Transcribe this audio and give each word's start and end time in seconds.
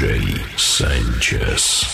Jay 0.00 0.32
Sanchez. 0.56 1.89